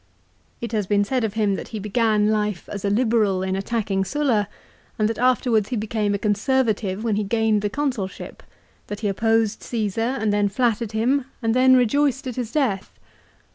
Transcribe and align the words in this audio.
It 0.61 0.71
has 0.71 0.87
been 0.87 1.03
said 1.03 1.23
of 1.23 1.35
him 1.35 1.53
that 1.53 1.67
he 1.67 1.77
began 1.77 2.29
life 2.31 2.67
as 2.71 2.83
a 2.83 2.89
Liberal 2.89 3.43
in 3.43 3.55
attacking 3.55 4.03
Sulla, 4.03 4.49
and 4.97 5.07
that 5.07 5.19
afterwards 5.19 5.69
he 5.69 5.75
became 5.75 6.15
a 6.15 6.17
Conservative 6.17 7.03
when 7.03 7.17
he 7.17 7.23
gained 7.23 7.61
the 7.61 7.69
Consulship; 7.69 8.41
that 8.87 9.01
he 9.01 9.07
opposed 9.07 9.61
Caesar, 9.61 10.01
and 10.01 10.33
then 10.33 10.49
flattered 10.49 10.93
him, 10.93 11.25
and 11.43 11.53
then 11.53 11.75
rejoiced 11.75 12.25
at 12.25 12.35
his 12.35 12.51
death. 12.51 12.97